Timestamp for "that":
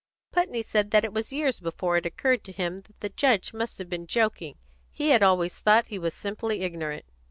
0.89-1.05, 2.79-2.99